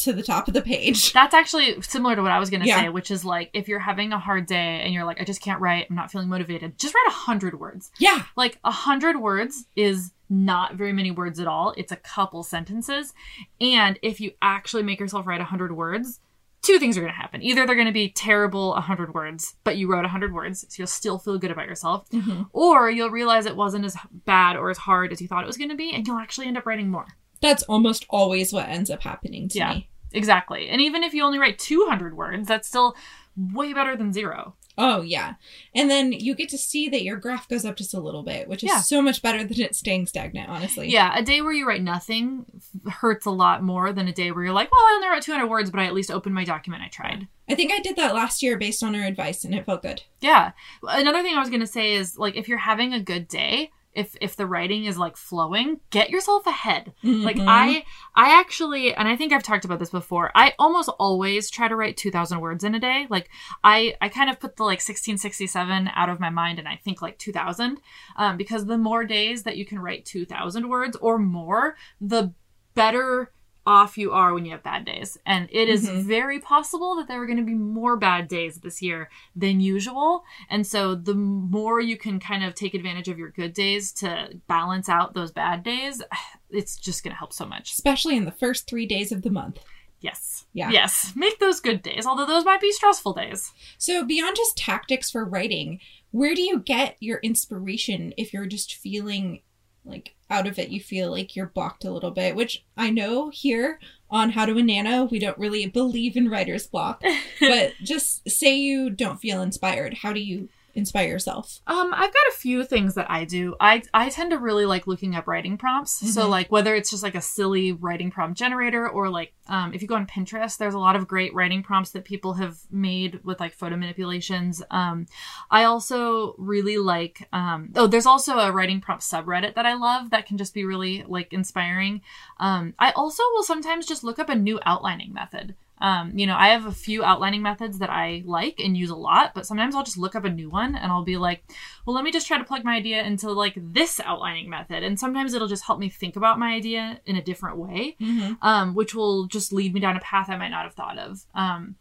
to 0.00 0.12
the 0.12 0.22
top 0.22 0.48
of 0.48 0.54
the 0.54 0.62
page. 0.62 1.12
That's 1.14 1.34
actually 1.34 1.80
similar 1.82 2.16
to 2.16 2.22
what 2.22 2.30
I 2.30 2.38
was 2.38 2.50
going 2.50 2.60
to 2.62 2.66
Yeah. 2.68 2.80
say, 2.82 2.88
which 2.88 3.10
is 3.10 3.24
like 3.24 3.50
if 3.54 3.68
you're 3.68 3.78
having 3.78 4.12
a 4.12 4.18
hard 4.18 4.46
day 4.46 4.80
and 4.82 4.92
you're 4.94 5.04
like, 5.04 5.20
I 5.20 5.24
just 5.24 5.40
can't 5.40 5.60
write, 5.60 5.86
I'm 5.90 5.96
not 5.96 6.10
feeling 6.10 6.28
motivated, 6.28 6.78
just 6.78 6.94
write 6.94 7.06
a 7.08 7.12
hundred 7.12 7.58
words. 7.60 7.90
Yeah. 7.98 8.24
Like 8.36 8.58
a 8.64 8.70
hundred 8.70 9.18
words 9.20 9.66
is 9.76 10.12
not 10.28 10.74
very 10.74 10.92
many 10.92 11.10
words 11.10 11.40
at 11.40 11.46
all. 11.46 11.74
It's 11.76 11.92
a 11.92 11.96
couple 11.96 12.42
sentences. 12.42 13.12
And 13.60 13.98
if 14.02 14.20
you 14.20 14.32
actually 14.40 14.82
make 14.84 15.00
yourself 15.00 15.26
write 15.26 15.40
a 15.40 15.44
hundred 15.44 15.72
words, 15.72 16.20
two 16.62 16.78
things 16.78 16.96
are 16.96 17.00
going 17.00 17.12
to 17.12 17.16
happen. 17.18 17.42
Either 17.42 17.66
they're 17.66 17.74
going 17.74 17.86
to 17.86 17.92
be 17.92 18.10
terrible 18.10 18.74
a 18.74 18.80
hundred 18.80 19.12
words, 19.14 19.56
but 19.64 19.76
you 19.76 19.90
wrote 19.90 20.04
a 20.04 20.08
hundred 20.08 20.32
words, 20.32 20.60
so 20.68 20.74
you'll 20.78 20.86
still 20.86 21.18
feel 21.18 21.38
good 21.38 21.50
about 21.50 21.66
yourself, 21.66 22.08
Mhm. 22.10 22.46
or 22.52 22.90
you'll 22.90 23.10
realize 23.10 23.46
it 23.46 23.56
wasn't 23.56 23.84
as 23.84 23.96
bad 24.26 24.56
or 24.56 24.70
as 24.70 24.78
hard 24.78 25.10
as 25.12 25.20
you 25.20 25.26
thought 25.28 25.42
it 25.42 25.46
was 25.46 25.56
going 25.56 25.70
to 25.70 25.76
be, 25.76 25.90
and 25.92 26.06
you'll 26.06 26.18
actually 26.18 26.46
end 26.46 26.56
up 26.58 26.64
writing 26.66 26.90
more. 26.90 27.06
That's 27.40 27.62
almost 27.64 28.04
always 28.10 28.52
what 28.52 28.68
ends 28.68 28.90
up 28.90 29.02
happening 29.02 29.48
to 29.48 29.58
Yeah. 29.58 29.70
me. 29.74 29.89
Exactly. 30.12 30.68
And 30.68 30.80
even 30.80 31.02
if 31.02 31.14
you 31.14 31.22
only 31.24 31.38
write 31.38 31.58
200 31.58 32.16
words, 32.16 32.48
that's 32.48 32.68
still 32.68 32.94
way 33.36 33.72
better 33.72 33.96
than 33.96 34.12
zero. 34.12 34.56
Oh, 34.78 35.02
yeah. 35.02 35.34
And 35.74 35.90
then 35.90 36.12
you 36.12 36.34
get 36.34 36.48
to 36.50 36.58
see 36.58 36.88
that 36.88 37.02
your 37.02 37.16
graph 37.16 37.48
goes 37.48 37.64
up 37.66 37.76
just 37.76 37.92
a 37.92 38.00
little 38.00 38.22
bit, 38.22 38.48
which 38.48 38.64
is 38.64 38.70
Yeah. 38.70 38.80
so 38.80 39.02
much 39.02 39.20
better 39.20 39.44
than 39.44 39.60
it 39.60 39.74
staying 39.74 40.06
stagnant, 40.06 40.48
honestly. 40.48 40.88
Yeah, 40.90 41.12
a 41.18 41.22
day 41.22 41.42
where 41.42 41.52
you 41.52 41.66
write 41.68 41.82
nothing 41.82 42.46
hurts 42.88 43.26
a 43.26 43.30
lot 43.30 43.62
more 43.62 43.92
than 43.92 44.08
a 44.08 44.12
day 44.12 44.30
where 44.30 44.44
you're 44.44 44.54
like, 44.54 44.70
well, 44.72 44.80
I 44.80 44.92
only 44.96 45.08
wrote 45.08 45.22
200 45.22 45.46
words, 45.48 45.70
but 45.70 45.80
I 45.80 45.84
at 45.86 45.92
least 45.92 46.10
opened 46.10 46.34
my 46.34 46.44
document. 46.44 46.82
I 46.82 46.88
tried. 46.88 47.28
I 47.48 47.54
think 47.56 47.72
I 47.72 47.80
did 47.80 47.96
that 47.96 48.14
last 48.14 48.42
year 48.42 48.56
based 48.56 48.82
on 48.82 48.94
our 48.94 49.04
advice 49.04 49.44
and 49.44 49.54
it 49.54 49.66
felt 49.66 49.82
good. 49.82 50.02
Yeah. 50.20 50.52
Another 50.82 51.22
thing 51.22 51.34
I 51.36 51.40
was 51.40 51.50
going 51.50 51.60
to 51.60 51.66
say 51.66 51.92
is 51.92 52.16
like 52.16 52.36
if 52.36 52.48
you're 52.48 52.58
having 52.58 52.94
a 52.94 53.02
good 53.02 53.28
day, 53.28 53.70
if 53.92 54.16
if 54.20 54.36
the 54.36 54.46
writing 54.46 54.84
is 54.84 54.96
like 54.98 55.16
flowing, 55.16 55.80
get 55.90 56.10
yourself 56.10 56.46
ahead. 56.46 56.92
Like 57.02 57.36
Mhm. 57.36 57.48
I 57.48 57.84
I 58.14 58.38
actually 58.38 58.94
and 58.94 59.08
I 59.08 59.16
think 59.16 59.32
I've 59.32 59.42
talked 59.42 59.64
about 59.64 59.78
this 59.80 59.90
before. 59.90 60.30
I 60.34 60.54
almost 60.58 60.88
always 60.98 61.50
try 61.50 61.66
to 61.66 61.74
write 61.74 61.96
2000 61.96 62.40
words 62.40 62.62
in 62.62 62.74
a 62.74 62.80
day. 62.80 63.06
Like 63.10 63.28
I 63.64 63.94
I 64.00 64.08
kind 64.08 64.30
of 64.30 64.38
put 64.38 64.56
the 64.56 64.62
like 64.64 64.80
1667 64.80 65.90
out 65.94 66.08
of 66.08 66.20
my 66.20 66.30
mind 66.30 66.58
and 66.58 66.68
I 66.68 66.76
think 66.76 67.02
like 67.02 67.18
2000 67.18 67.80
um 68.16 68.36
because 68.36 68.66
the 68.66 68.78
more 68.78 69.04
days 69.04 69.42
that 69.42 69.56
you 69.56 69.66
can 69.66 69.80
write 69.80 70.04
2000 70.04 70.68
words 70.68 70.96
or 71.00 71.18
more, 71.18 71.76
the 72.00 72.32
better 72.74 73.32
off 73.70 73.96
you 73.96 74.10
are 74.12 74.34
when 74.34 74.44
you 74.44 74.50
have 74.50 74.62
bad 74.62 74.84
days. 74.84 75.16
And 75.24 75.48
it 75.52 75.68
is 75.68 75.88
Mhm. 75.88 76.02
very 76.02 76.40
possible 76.40 76.96
that 76.96 77.06
there 77.08 77.22
are 77.22 77.26
going 77.26 77.38
to 77.38 77.44
be 77.44 77.54
more 77.54 77.96
bad 77.96 78.26
days 78.28 78.58
this 78.58 78.82
year 78.82 79.08
than 79.36 79.60
usual. 79.60 80.24
And 80.48 80.66
so 80.66 80.94
the 80.94 81.14
more 81.14 81.80
you 81.80 81.96
can 81.96 82.18
kind 82.18 82.42
of 82.44 82.54
take 82.54 82.74
advantage 82.74 83.08
of 83.08 83.18
your 83.18 83.30
good 83.30 83.54
days 83.54 83.92
to 84.00 84.40
balance 84.48 84.88
out 84.88 85.14
those 85.14 85.30
bad 85.32 85.62
days, 85.62 86.02
it's 86.50 86.76
just 86.76 87.04
going 87.04 87.12
to 87.12 87.18
help 87.18 87.32
so 87.32 87.46
much. 87.46 87.70
especially 87.72 88.16
in 88.16 88.24
the 88.24 88.32
first 88.32 88.66
three 88.66 88.86
days 88.86 89.12
of 89.12 89.22
the 89.22 89.30
month. 89.30 89.58
Yes. 90.00 90.46
Yeah. 90.54 90.70
Yes. 90.70 91.12
Make 91.14 91.38
those 91.38 91.60
good 91.60 91.82
days, 91.82 92.06
although 92.06 92.26
those 92.26 92.44
might 92.44 92.60
be 92.60 92.72
stressful 92.72 93.12
days. 93.14 93.52
So, 93.78 94.02
beyond 94.04 94.34
just 94.36 94.56
tactics 94.56 95.10
for 95.10 95.24
writing, 95.24 95.78
where 96.10 96.34
do 96.34 96.40
you 96.42 96.58
get 96.58 96.96
your 97.00 97.18
inspiration 97.18 98.12
if 98.16 98.32
you're 98.32 98.46
just 98.46 98.74
feeling 98.74 99.42
like 99.84 100.14
out 100.30 100.46
of 100.46 100.58
it? 100.58 100.70
You 100.70 100.80
feel 100.80 101.10
like 101.10 101.34
you're 101.34 101.46
blocked 101.46 101.84
a 101.84 101.90
little 101.90 102.10
bit, 102.10 102.36
which 102.36 102.64
I 102.76 102.90
know 102.90 103.30
here 103.30 103.78
on 104.10 104.30
How 104.30 104.46
to 104.46 104.52
Win 104.52 104.66
Nano, 104.66 105.04
we 105.04 105.18
don't 105.18 105.38
really 105.38 105.66
believe 105.66 106.16
in 106.16 106.28
writer's 106.28 106.66
block. 106.66 107.02
but 107.40 107.74
just 107.82 108.28
say 108.28 108.56
you 108.56 108.90
don't 108.90 109.20
feel 109.20 109.42
inspired. 109.42 109.98
How 110.02 110.12
do 110.12 110.20
you 110.20 110.48
inspire 110.80 111.08
yourself? 111.08 111.60
Um, 111.66 111.92
I've 111.94 112.12
got 112.12 112.26
a 112.28 112.32
few 112.36 112.64
things 112.64 112.94
that 112.94 113.10
I 113.10 113.24
do. 113.24 113.54
I 113.60 113.82
I 113.94 114.08
tend 114.08 114.30
to 114.32 114.38
really 114.38 114.66
like 114.66 114.86
looking 114.86 115.14
up 115.14 115.26
writing 115.28 115.56
prompts. 115.56 115.92
So 116.14 116.22
Mhm. 116.26 116.30
like 116.30 116.50
whether 116.50 116.74
it's 116.74 116.90
just 116.90 117.02
like 117.02 117.14
a 117.14 117.20
silly 117.20 117.70
writing 117.72 118.10
prompt 118.10 118.36
generator 118.38 118.88
or 118.88 119.08
like 119.08 119.32
um, 119.48 119.72
if 119.74 119.82
you 119.82 119.88
go 119.88 119.94
on 119.96 120.06
Pinterest, 120.06 120.56
there's 120.58 120.74
a 120.74 120.78
lot 120.78 120.96
of 120.96 121.06
great 121.08 121.34
writing 121.34 121.62
prompts 121.62 121.90
that 121.90 122.04
people 122.04 122.34
have 122.34 122.56
made 122.70 123.20
with 123.24 123.38
like 123.40 123.52
photo 123.52 123.76
manipulations. 123.76 124.62
Um, 124.70 125.06
I 125.50 125.64
also 125.64 126.34
really 126.38 126.78
like 126.78 127.28
um, 127.32 127.70
oh, 127.76 127.86
there's 127.86 128.06
also 128.06 128.38
a 128.38 128.50
writing 128.52 128.80
prompt 128.80 129.04
subreddit 129.04 129.54
that 129.54 129.66
I 129.66 129.74
love 129.74 130.10
that 130.10 130.26
can 130.26 130.38
just 130.38 130.54
be 130.54 130.64
really 130.64 131.04
like 131.06 131.32
inspiring. 131.32 132.00
Um, 132.38 132.74
I 132.78 132.90
also 132.92 133.22
will 133.34 133.42
sometimes 133.42 133.86
just 133.86 134.02
look 134.04 134.18
up 134.18 134.28
a 134.28 134.34
new 134.34 134.58
outlining 134.64 135.12
method. 135.12 135.54
Um, 135.80 136.12
you 136.18 136.26
know, 136.26 136.36
I 136.36 136.48
have 136.48 136.66
a 136.66 136.72
few 136.72 137.02
outlining 137.02 137.42
methods 137.42 137.78
that 137.78 137.90
I 137.90 138.22
like 138.26 138.60
and 138.60 138.76
use 138.76 138.90
a 138.90 138.96
lot, 138.96 139.32
but 139.34 139.46
sometimes 139.46 139.74
I'll 139.74 139.82
just 139.82 139.96
look 139.98 140.14
up 140.14 140.24
a 140.24 140.30
new 140.30 140.50
one 140.50 140.74
and 140.74 140.92
I'll 140.92 141.04
be 141.04 141.16
like, 141.16 141.42
well, 141.86 141.94
let 141.94 142.04
me 142.04 142.12
just 142.12 142.26
try 142.26 142.36
to 142.38 142.44
plug 142.44 142.64
my 142.64 142.76
idea 142.76 143.02
into 143.02 143.30
like 143.32 143.54
this 143.56 143.98
outlining 144.00 144.50
method. 144.50 144.82
And 144.82 144.98
sometimes 145.00 145.32
it'll 145.34 145.48
just 145.48 145.64
help 145.64 145.78
me 145.78 145.88
think 145.88 146.16
about 146.16 146.38
my 146.38 146.52
idea 146.54 147.00
in 147.06 147.16
a 147.16 147.22
different 147.22 147.56
way, 147.56 147.96
Mm-hmm. 148.00 148.34
um, 148.46 148.74
which 148.74 148.94
will 148.94 149.26
just 149.26 149.52
lead 149.52 149.72
me 149.74 149.80
down 149.80 149.96
a 149.96 150.00
path 150.00 150.28
I 150.28 150.36
might 150.36 150.48
not 150.50 150.64
have 150.64 150.74
thought 150.74 150.98
of. 150.98 151.24
Um, 151.34 151.76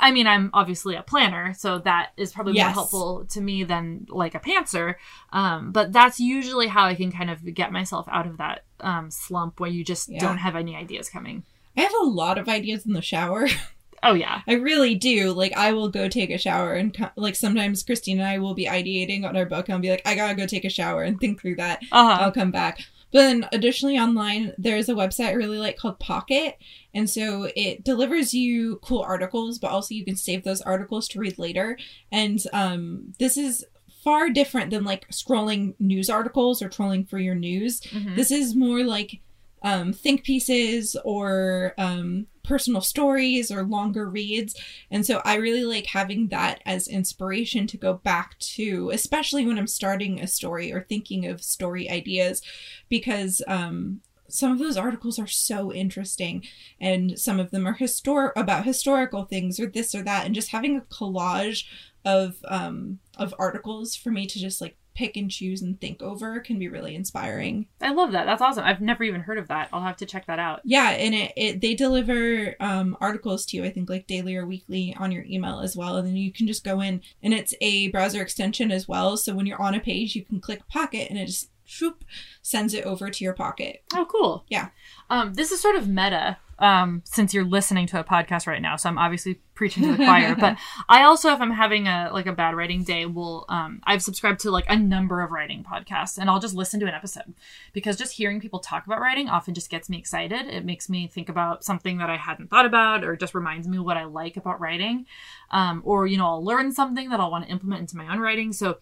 I 0.00 0.10
mean, 0.10 0.26
I'm 0.26 0.48
obviously 0.54 0.94
a 0.96 1.02
planner, 1.02 1.52
so 1.54 1.78
that 1.80 2.12
is 2.16 2.32
probably 2.32 2.54
more 2.54 2.62
helpful 2.72 3.26
to 3.26 3.40
me 3.42 3.62
than 3.62 4.06
like 4.08 4.34
a 4.34 4.40
pantser. 4.40 4.94
Um, 5.32 5.70
but 5.70 5.92
that's 5.92 6.18
usually 6.18 6.66
how 6.66 6.86
I 6.86 6.94
can 6.94 7.12
kind 7.12 7.28
of 7.30 7.44
get 7.54 7.70
myself 7.70 8.06
out 8.10 8.26
of 8.26 8.38
that 8.38 8.64
um, 8.80 9.10
slump 9.10 9.60
where 9.60 9.70
you 9.70 9.84
just 9.84 10.08
Yeah. 10.08 10.18
don't 10.20 10.38
have 10.38 10.56
any 10.56 10.74
ideas 10.74 11.10
coming. 11.10 11.44
I 11.76 11.82
have 11.82 11.92
a 12.00 12.06
lot 12.06 12.38
of 12.38 12.48
ideas 12.48 12.86
in 12.86 12.92
the 12.92 13.02
shower. 13.02 13.48
Oh, 14.02 14.12
yeah. 14.12 14.42
I 14.46 14.52
really 14.52 14.94
do. 14.94 15.32
Like, 15.32 15.56
I 15.56 15.72
will 15.72 15.88
go 15.88 16.06
take 16.08 16.30
a 16.30 16.38
shower, 16.38 16.74
and 16.74 16.96
like 17.16 17.34
sometimes 17.34 17.82
Christine 17.82 18.20
and 18.20 18.28
I 18.28 18.38
will 18.38 18.54
be 18.54 18.66
ideating 18.66 19.24
on 19.24 19.36
our 19.36 19.46
book, 19.46 19.66
and 19.66 19.74
I'll 19.74 19.80
be 19.80 19.90
like, 19.90 20.06
I 20.06 20.14
gotta 20.14 20.36
go 20.36 20.46
take 20.46 20.64
a 20.66 20.70
shower 20.70 21.02
and 21.02 21.18
think 21.18 21.40
through 21.40 21.56
that. 21.56 21.80
Uh-huh. 21.90 22.18
I'll 22.20 22.30
come 22.30 22.52
back. 22.52 22.78
But 23.10 23.20
then, 23.22 23.48
additionally, 23.52 23.98
online, 23.98 24.52
there's 24.58 24.88
a 24.88 24.94
website 24.94 25.28
I 25.28 25.32
really 25.32 25.58
like 25.58 25.76
called 25.78 25.98
Pocket. 25.98 26.58
And 26.94 27.08
so 27.08 27.50
it 27.56 27.82
delivers 27.84 28.32
you 28.34 28.76
cool 28.82 29.00
articles, 29.00 29.58
but 29.58 29.70
also 29.72 29.94
you 29.94 30.04
can 30.04 30.14
save 30.16 30.44
those 30.44 30.60
articles 30.60 31.08
to 31.08 31.18
read 31.18 31.36
later. 31.38 31.76
And 32.12 32.38
um, 32.52 33.14
this 33.18 33.36
is 33.36 33.64
far 34.04 34.28
different 34.30 34.70
than 34.70 34.84
like 34.84 35.08
scrolling 35.08 35.74
news 35.80 36.08
articles 36.10 36.62
or 36.62 36.68
trolling 36.68 37.06
for 37.06 37.18
your 37.18 37.34
news. 37.34 37.80
Mhm. 37.80 38.14
This 38.14 38.30
is 38.30 38.54
more 38.54 38.84
like 38.84 39.20
um, 39.66 39.92
think 39.92 40.22
pieces 40.22 40.96
or 41.04 41.74
um, 41.76 42.28
personal 42.44 42.80
stories 42.80 43.50
or 43.50 43.64
longer 43.64 44.08
reads. 44.08 44.54
And 44.92 45.04
so 45.04 45.20
I 45.24 45.34
really 45.34 45.64
like 45.64 45.86
having 45.86 46.28
that 46.28 46.60
as 46.64 46.86
inspiration 46.86 47.66
to 47.66 47.76
go 47.76 47.94
back 47.94 48.38
to, 48.54 48.90
especially 48.90 49.44
when 49.44 49.58
I'm 49.58 49.66
starting 49.66 50.20
a 50.20 50.28
story 50.28 50.72
or 50.72 50.82
thinking 50.82 51.26
of 51.26 51.42
story 51.42 51.90
ideas, 51.90 52.42
because 52.88 53.42
um, 53.48 54.02
some 54.28 54.52
of 54.52 54.60
those 54.60 54.76
articles 54.76 55.18
are 55.18 55.26
so 55.26 55.72
interesting 55.72 56.44
and 56.80 57.18
some 57.18 57.40
of 57.40 57.50
them 57.50 57.66
are 57.66 57.76
histor- 57.76 58.30
about 58.36 58.66
historical 58.66 59.24
things 59.24 59.58
or 59.58 59.66
this 59.66 59.96
or 59.96 60.02
that 60.02 60.26
and 60.26 60.34
just 60.36 60.52
having 60.52 60.76
a 60.76 60.80
collage 60.82 61.64
of 62.04 62.36
um 62.46 63.00
of 63.16 63.34
articles 63.36 63.96
for 63.96 64.12
me 64.12 64.26
to 64.26 64.38
just 64.38 64.60
like 64.60 64.76
pick 64.96 65.16
and 65.16 65.30
choose 65.30 65.62
and 65.62 65.80
think 65.80 66.02
over 66.02 66.40
can 66.40 66.58
be 66.58 66.68
really 66.68 66.94
inspiring 66.96 67.66
I 67.80 67.92
love 67.92 68.12
that. 68.12 68.24
That's 68.26 68.42
awesome. 68.42 68.64
I've 68.64 68.80
never 68.80 69.04
even 69.04 69.20
heard 69.20 69.38
of 69.38 69.48
that. 69.48 69.68
I'll 69.72 69.82
have 69.82 69.98
to 69.98 70.06
check 70.06 70.26
that 70.26 70.38
out. 70.38 70.60
yeah 70.64 70.90
and 70.90 71.14
it, 71.14 71.32
it 71.36 71.60
they 71.60 71.74
deliver 71.74 72.54
um 72.60 72.96
articles 73.00 73.44
to 73.46 73.56
you 73.56 73.64
i 73.64 73.70
think 73.70 73.88
like 73.88 74.06
daily 74.06 74.34
or 74.34 74.46
weekly 74.46 74.96
on 74.98 75.12
your 75.12 75.24
email 75.24 75.60
as 75.60 75.76
well 75.76 75.96
and 75.96 76.06
then 76.08 76.16
you 76.16 76.32
can 76.32 76.46
just 76.46 76.64
go 76.64 76.80
in 76.80 77.00
and 77.22 77.32
it's 77.34 77.54
a 77.60 77.88
browser 77.90 78.20
extension 78.22 78.70
as 78.72 78.88
well 78.88 79.16
so 79.16 79.34
when 79.34 79.46
you're 79.46 79.60
on 79.62 79.74
a 79.74 79.80
page 79.80 80.16
you 80.16 80.24
can 80.24 80.40
click 80.40 80.66
pocket 80.68 81.08
and 81.10 81.18
it 81.18 81.26
just 81.26 81.50
shoop, 81.68 82.04
sends 82.42 82.74
it 82.74 82.84
over 82.84 83.10
to 83.10 83.24
your 83.24 83.32
pocket 83.34 83.82
Oh, 83.94 84.06
cool. 84.10 84.44
Yeah. 84.48 84.68
Um, 85.10 85.34
this 85.34 85.50
is 85.50 85.60
sort 85.60 85.74
of 85.76 85.88
meta. 85.88 86.38
Um, 86.58 87.02
since 87.04 87.34
you're 87.34 87.44
listening 87.44 87.86
to 87.88 88.00
a 88.00 88.04
podcast 88.04 88.46
right 88.46 88.62
now, 88.62 88.76
so 88.76 88.88
I'm 88.88 88.96
obviously 88.96 89.40
preaching 89.56 89.82
to 89.82 89.96
the 89.96 90.04
choir. 90.04 90.36
but 90.36 90.56
I 90.88 91.02
also, 91.02 91.32
if 91.32 91.40
I'm 91.40 91.50
having 91.50 91.88
a 91.88 92.10
like 92.12 92.26
a 92.26 92.32
bad 92.32 92.54
writing 92.54 92.84
day, 92.84 93.06
will 93.06 93.44
um, 93.48 93.80
I've 93.84 94.02
subscribed 94.02 94.40
to 94.40 94.50
like 94.52 94.66
a 94.68 94.76
number 94.76 95.22
of 95.22 95.32
writing 95.32 95.64
podcasts, 95.64 96.18
and 96.18 96.30
I'll 96.30 96.38
just 96.38 96.54
listen 96.54 96.78
to 96.80 96.86
an 96.86 96.94
episode 96.94 97.34
because 97.72 97.96
just 97.96 98.12
hearing 98.12 98.40
people 98.40 98.60
talk 98.60 98.86
about 98.86 99.00
writing 99.00 99.28
often 99.28 99.54
just 99.54 99.70
gets 99.70 99.88
me 99.88 99.98
excited. 99.98 100.46
It 100.46 100.64
makes 100.64 100.88
me 100.88 101.08
think 101.08 101.28
about 101.28 101.64
something 101.64 101.98
that 101.98 102.08
I 102.08 102.16
hadn't 102.16 102.48
thought 102.48 102.66
about, 102.66 103.02
or 103.02 103.16
just 103.16 103.34
reminds 103.34 103.66
me 103.66 103.78
what 103.78 103.96
I 103.96 104.04
like 104.04 104.36
about 104.36 104.60
writing, 104.60 105.06
um, 105.50 105.82
or 105.84 106.06
you 106.06 106.16
know, 106.16 106.26
I'll 106.26 106.44
learn 106.44 106.70
something 106.72 107.10
that 107.10 107.18
I'll 107.18 107.30
want 107.30 107.46
to 107.46 107.50
implement 107.50 107.80
into 107.80 107.96
my 107.96 108.12
own 108.12 108.20
writing. 108.20 108.52
So, 108.52 108.78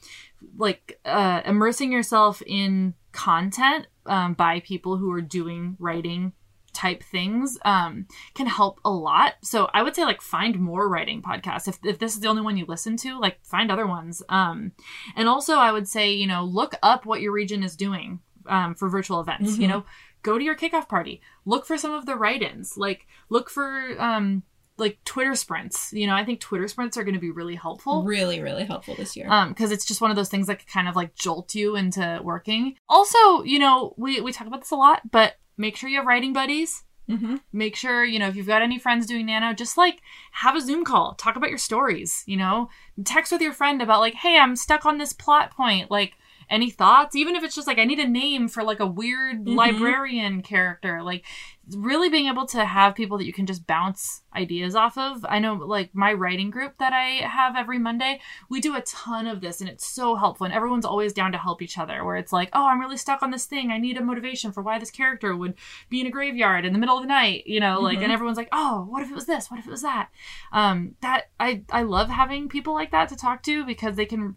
like 0.58 1.00
uh, 1.04 1.40
immersing 1.46 1.92
yourself 1.92 2.42
in 2.46 2.94
content 3.12 3.86
um, 4.06 4.34
by 4.34 4.60
people 4.60 4.96
who 4.96 5.10
are 5.12 5.22
doing 5.22 5.76
writing 5.78 6.32
type 6.74 7.02
things 7.02 7.58
um, 7.64 8.06
can 8.34 8.46
help 8.46 8.80
a 8.84 8.90
lot. 8.90 9.34
So 9.42 9.68
I 9.72 9.82
would 9.82 9.94
say 9.96 10.04
like 10.04 10.20
find 10.20 10.58
more 10.58 10.88
writing 10.88 11.22
podcasts. 11.22 11.68
If, 11.68 11.78
if 11.84 11.98
this 11.98 12.14
is 12.14 12.20
the 12.20 12.28
only 12.28 12.42
one 12.42 12.56
you 12.56 12.66
listen 12.66 12.96
to, 12.98 13.18
like 13.18 13.38
find 13.44 13.70
other 13.70 13.86
ones. 13.86 14.22
Um, 14.28 14.72
and 15.16 15.28
also 15.28 15.54
I 15.54 15.72
would 15.72 15.88
say, 15.88 16.12
you 16.12 16.26
know, 16.26 16.44
look 16.44 16.74
up 16.82 17.06
what 17.06 17.20
your 17.20 17.32
region 17.32 17.62
is 17.62 17.76
doing 17.76 18.20
um, 18.46 18.74
for 18.74 18.88
virtual 18.88 19.20
events, 19.20 19.56
you 19.58 19.66
Mhm. 19.66 19.70
know, 19.70 19.84
go 20.22 20.36
to 20.38 20.44
your 20.44 20.56
kickoff 20.56 20.88
party, 20.88 21.20
look 21.46 21.64
for 21.66 21.78
some 21.78 21.92
of 21.92 22.04
the 22.06 22.16
write-ins, 22.16 22.76
like 22.76 23.06
look 23.30 23.48
for, 23.48 23.94
um, 23.98 24.42
like 24.76 24.98
Twitter 25.04 25.34
sprints, 25.36 25.92
you 25.92 26.06
know, 26.06 26.14
I 26.16 26.24
think 26.24 26.40
Twitter 26.40 26.66
sprints 26.66 26.96
are 26.96 27.04
going 27.04 27.14
to 27.14 27.20
be 27.20 27.30
really 27.30 27.54
helpful 27.54 28.02
really 28.02 28.40
really 28.42 28.64
helpful 28.64 28.96
this 28.96 29.14
year 29.16 29.28
um 29.30 29.50
because 29.50 29.70
it's 29.70 29.84
just 29.84 30.00
one 30.00 30.10
of 30.10 30.16
those 30.16 30.28
things 30.28 30.48
that 30.48 30.66
kind 30.66 30.88
of 30.88 30.96
like 30.96 31.14
jolt 31.14 31.54
you 31.54 31.76
into 31.76 32.18
working 32.24 32.74
also 32.88 33.44
you 33.44 33.60
know 33.60 33.94
we 33.96 34.20
we 34.20 34.32
talk 34.32 34.48
about 34.48 34.60
this 34.62 34.72
a 34.72 34.76
lot 34.76 35.00
but 35.12 35.34
make 35.56 35.76
sure 35.76 35.88
you 35.88 35.98
have 35.98 36.06
writing 36.06 36.32
buddies. 36.32 36.84
Hmm 37.08 37.36
make 37.52 37.76
sure 37.76 38.02
you 38.02 38.18
know 38.18 38.28
if 38.28 38.34
you've 38.34 38.46
got 38.46 38.62
any 38.62 38.78
friends 38.78 39.04
doing 39.04 39.26
nano 39.26 39.52
just 39.52 39.76
like 39.76 40.00
have 40.32 40.56
a 40.56 40.60
zoom 40.60 40.84
call. 40.84 41.14
Talk 41.14 41.36
about 41.36 41.50
your 41.50 41.58
stories 41.58 42.24
you 42.26 42.36
know? 42.36 42.70
Text 43.04 43.30
with 43.30 43.42
your 43.42 43.52
friend 43.52 43.82
about 43.82 44.00
like 44.00 44.14
hey 44.14 44.38
i'm 44.38 44.56
stuck 44.56 44.86
on 44.86 44.98
this 44.98 45.12
plot 45.12 45.50
point. 45.50 45.90
Like 45.90 46.14
any 46.50 46.70
thoughts? 46.70 47.14
Even 47.16 47.34
if 47.36 47.42
it's 47.44 47.54
just 47.54 47.66
like 47.66 47.78
i 47.78 47.84
need 47.84 47.98
a 47.98 48.08
name 48.08 48.48
for 48.48 48.62
like 48.62 48.80
a 48.80 48.86
weird 48.86 49.44
Mhm. 49.44 49.54
librarian 49.56 50.42
character. 50.42 51.02
Like 51.02 51.24
really 51.76 52.10
being 52.10 52.26
able 52.26 52.44
to 52.44 52.62
have 52.62 52.94
people 52.94 53.16
that 53.16 53.24
you 53.24 53.32
can 53.32 53.46
just 53.46 53.66
bounce 53.66 54.20
ideas 54.36 54.74
off 54.74 54.98
of. 54.98 55.24
I 55.26 55.38
know 55.38 55.54
like 55.54 55.94
my 55.94 56.12
writing 56.12 56.50
group 56.50 56.76
that 56.78 56.92
i 56.92 57.26
have 57.26 57.56
every 57.56 57.78
monday 57.78 58.20
we 58.50 58.60
do 58.60 58.76
a 58.76 58.82
ton 58.82 59.26
of 59.26 59.40
this 59.40 59.60
and 59.60 59.70
it's 59.70 59.86
so 59.86 60.14
helpful 60.16 60.44
and 60.44 60.52
everyone's 60.52 60.84
always 60.84 61.12
down 61.14 61.32
to 61.32 61.38
help 61.38 61.62
each 61.62 61.78
other 61.78 62.04
where 62.04 62.16
it's 62.16 62.32
like 62.32 62.50
oh 62.52 62.66
i'm 62.66 62.80
really 62.80 62.96
stuck 62.96 63.22
on 63.22 63.30
this 63.30 63.46
thing. 63.46 63.70
I 63.70 63.78
need 63.78 63.96
a 63.96 64.04
motivation 64.04 64.52
for 64.52 64.62
why 64.62 64.78
this 64.78 64.90
character 64.90 65.34
would 65.34 65.54
be 65.88 66.00
in 66.00 66.06
a 66.06 66.10
graveyard 66.10 66.64
in 66.66 66.72
the 66.74 66.78
middle 66.78 66.96
of 66.96 67.02
the 67.02 67.08
night 67.08 67.46
you 67.46 67.60
know 67.60 67.80
like 67.80 67.98
Mhm. 67.98 68.04
and 68.04 68.12
everyone's 68.12 68.36
like 68.36 68.48
oh 68.52 68.86
what 68.90 69.02
if 69.02 69.10
it 69.10 69.14
was 69.14 69.26
this? 69.26 69.50
What 69.50 69.58
if 69.60 69.66
it 69.66 69.70
was 69.70 69.82
that? 69.82 70.08
Um 70.52 70.96
that 71.00 71.30
i 71.40 71.62
i 71.70 71.82
love 71.82 72.08
having 72.10 72.48
people 72.48 72.74
like 72.74 72.90
that 72.90 73.08
to 73.08 73.16
talk 73.16 73.42
to 73.44 73.64
because 73.64 73.96
they 73.96 74.06
can 74.06 74.36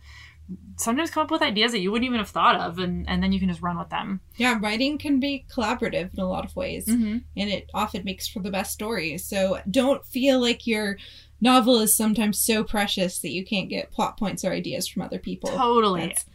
sometimes 0.78 1.10
come 1.10 1.24
up 1.24 1.32
with 1.32 1.42
ideas 1.42 1.72
that 1.72 1.80
you 1.80 1.92
wouldn't 1.92 2.06
even 2.06 2.20
have 2.20 2.30
thought 2.30 2.56
of 2.56 2.80
and 2.80 3.08
and 3.10 3.22
then 3.22 3.32
you 3.32 3.40
can 3.40 3.50
just 3.50 3.62
run 3.62 3.78
with 3.78 3.90
them 3.90 4.22
yeah 4.38 4.58
writing 4.62 4.98
can 4.98 5.20
be 5.20 5.46
collaborative 5.54 6.14
in 6.14 6.20
a 6.20 6.28
lot 6.28 6.46
of 6.46 6.56
ways 6.56 6.86
mm-hmm. 6.86 7.18
and 7.36 7.50
it 7.50 7.70
often 7.74 8.04
makes 8.04 8.28
for 8.28 8.42
the 8.42 8.52
best 8.52 8.74
stories. 8.74 9.26
So 9.26 9.60
don't 9.70 10.06
feel 10.06 10.40
like 10.40 10.68
your 10.68 10.98
novel 11.42 11.80
is 11.80 11.96
sometimes 11.96 12.40
so 12.40 12.64
precious 12.64 13.20
that 13.20 13.32
you 13.32 13.46
can't 13.46 13.70
get 13.70 13.92
plot 13.92 14.18
points 14.18 14.44
or 14.44 14.52
ideas 14.52 14.88
from 14.88 15.02
other 15.04 15.20
people. 15.20 15.50
totally 15.50 16.08
That's 16.08 16.26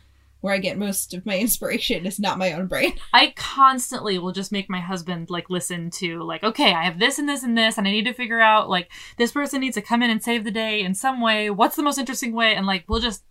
where 0.41 0.53
I 0.53 0.59
get 0.59 0.77
most 0.77 1.15
of 1.15 1.25
my 1.25 1.39
inspiration 1.47 2.05
is 2.05 2.19
not 2.19 2.39
my 2.39 2.53
own 2.53 2.67
brain. 2.67 2.95
I 3.13 3.33
constantly 3.37 4.19
will 4.19 4.33
just 4.33 4.53
make 4.53 4.69
my 4.69 4.81
husband 4.81 5.31
like 5.31 5.51
listen 5.51 5.91
to 5.91 6.23
like, 6.23 6.43
okay, 6.43 6.73
I 6.73 6.85
have 6.85 6.99
this 6.99 7.19
and 7.19 7.29
this 7.29 7.43
and 7.45 7.57
this, 7.57 7.79
and 7.79 7.87
I 7.87 7.93
need 7.93 8.07
to 8.07 8.13
figure 8.13 8.41
out 8.41 8.69
like 8.69 8.91
this 9.17 9.33
person 9.33 9.61
needs 9.61 9.77
to 9.77 9.83
come 9.83 10.03
in 10.03 10.11
and 10.11 10.23
save 10.23 10.45
the 10.45 10.51
day 10.51 10.83
in 10.83 10.95
some 10.95 11.21
way. 11.21 11.49
What's 11.49 11.77
the 11.77 11.83
most 11.83 11.99
interesting 11.99 12.33
way? 12.33 12.55
And 12.55 12.67
like 12.67 12.85
we'll 12.89 13.01
just 13.01 13.25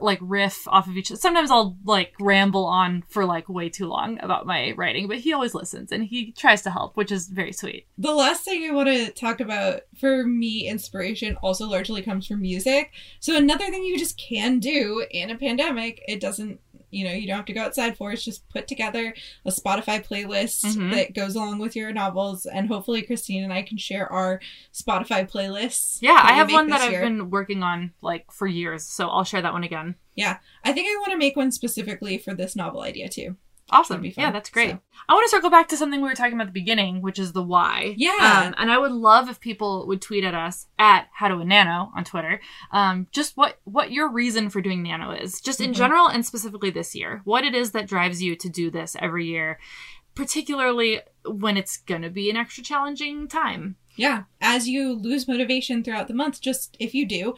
like 0.00 0.18
riff 0.20 0.66
off 0.68 0.86
of 0.86 0.96
each. 0.96 1.08
Sometimes 1.08 1.50
I'll 1.50 1.76
like 1.84 2.14
ramble 2.20 2.66
on 2.66 3.04
for 3.08 3.24
like 3.24 3.48
way 3.48 3.68
too 3.68 3.86
long 3.86 4.18
about 4.20 4.46
my 4.46 4.72
writing, 4.72 5.08
but 5.08 5.18
he 5.18 5.32
always 5.32 5.54
listens 5.54 5.92
and 5.92 6.04
he 6.04 6.32
tries 6.32 6.62
to 6.62 6.70
help, 6.70 6.96
which 6.96 7.12
is 7.12 7.28
very 7.28 7.52
sweet. 7.52 7.86
The 7.96 8.12
last 8.12 8.44
thing 8.44 8.68
I 8.68 8.74
want 8.74 8.88
to 8.88 9.10
talk 9.10 9.40
about 9.40 9.82
for 9.98 10.24
me, 10.24 10.68
inspiration 10.68 11.36
also 11.42 11.66
largely 11.66 12.02
comes 12.02 12.26
from 12.26 12.42
music. 12.42 12.92
So 13.20 13.36
another 13.36 13.66
thing 13.66 13.82
you 13.84 13.98
just 13.98 14.18
can 14.18 14.58
do 14.58 15.06
in 15.10 15.30
a 15.30 15.38
pandemic, 15.38 16.02
it 16.06 16.20
doesn't, 16.20 16.60
you 16.90 17.04
know, 17.04 17.12
you 17.12 17.26
don't 17.26 17.36
have 17.36 17.44
to 17.46 17.52
go 17.52 17.62
outside 17.62 17.96
for. 17.96 18.12
Is 18.12 18.24
just 18.24 18.48
put 18.48 18.66
together 18.68 19.14
a 19.44 19.50
Spotify 19.50 20.04
playlist 20.04 20.64
Mhm. 20.64 20.92
that 20.92 21.14
goes 21.14 21.34
along 21.36 21.58
with 21.58 21.76
your 21.76 21.92
novels, 21.92 22.46
and 22.46 22.68
hopefully 22.68 23.02
Christine 23.02 23.44
and 23.44 23.52
I 23.52 23.62
can 23.62 23.78
share 23.78 24.10
our 24.12 24.40
Spotify 24.72 25.28
playlists. 25.30 25.98
Yeah, 26.00 26.18
I 26.22 26.32
have 26.32 26.52
one 26.52 26.68
that 26.68 26.80
I've 26.80 26.90
year. 26.92 27.02
been 27.02 27.30
working 27.30 27.62
on 27.62 27.92
like 28.00 28.30
for 28.32 28.46
years, 28.46 28.84
so 28.84 29.08
I'll 29.08 29.24
share 29.24 29.42
that 29.42 29.52
one 29.52 29.64
again. 29.64 29.96
Yeah. 30.14 30.38
I 30.64 30.72
think 30.72 30.88
I 30.88 30.98
want 31.00 31.12
to 31.12 31.18
make 31.18 31.36
one 31.36 31.52
specifically 31.52 32.18
for 32.18 32.34
this 32.34 32.56
novel 32.56 32.80
idea 32.82 33.08
too. 33.08 33.36
Awesome. 33.70 34.04
Yeah, 34.04 34.30
that's 34.30 34.50
great. 34.50 34.70
so. 34.70 34.80
I 35.08 35.14
want 35.14 35.24
to 35.26 35.30
circle 35.30 35.50
back 35.50 35.68
to 35.68 35.76
something 35.76 36.00
we 36.00 36.08
were 36.08 36.14
talking 36.14 36.34
about 36.34 36.48
at 36.48 36.54
the 36.54 36.60
beginning, 36.60 37.02
which 37.02 37.18
is 37.18 37.32
the 37.32 37.42
why. 37.42 37.94
Yeah. 37.96 38.44
Um, 38.46 38.54
and 38.58 38.70
I 38.70 38.78
would 38.78 38.92
love 38.92 39.28
if 39.28 39.40
people 39.40 39.86
would 39.86 40.00
tweet 40.02 40.24
at 40.24 40.34
us 40.34 40.66
at 40.78 41.08
How 41.12 41.28
to 41.28 41.36
Win 41.36 41.48
Nano 41.48 41.90
on 41.94 42.04
Twitter. 42.04 42.40
Um, 42.72 43.06
just 43.12 43.36
what 43.36 43.58
what 43.64 43.92
your 43.92 44.10
reason 44.10 44.48
for 44.50 44.60
doing 44.60 44.82
Nano 44.82 45.10
is, 45.12 45.40
just 45.40 45.60
in 45.60 45.70
Mhm. 45.72 45.76
general 45.76 46.06
and 46.08 46.24
specifically 46.24 46.70
this 46.70 46.94
year. 46.94 47.20
What 47.24 47.44
it 47.44 47.54
is 47.54 47.72
that 47.72 47.86
drives 47.86 48.22
you 48.22 48.36
to 48.36 48.48
do 48.48 48.70
this 48.70 48.96
every 49.00 49.26
year, 49.26 49.58
particularly 50.14 51.00
when 51.24 51.56
it's 51.56 51.76
going 51.76 52.02
to 52.02 52.10
be 52.10 52.28
an 52.30 52.36
extra 52.36 52.64
challenging 52.64 53.28
time. 53.28 53.76
Yeah, 53.96 54.24
as 54.40 54.68
you 54.68 54.92
lose 54.94 55.26
motivation 55.28 55.82
throughout 55.82 56.08
the 56.08 56.14
month, 56.14 56.40
just 56.40 56.76
if 56.78 56.94
you 56.94 57.06
do, 57.06 57.34